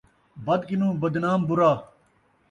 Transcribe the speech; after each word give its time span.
بد 0.45 0.61
کنوں 0.69 0.93
بدنام 1.01 1.39
برا 1.47 1.71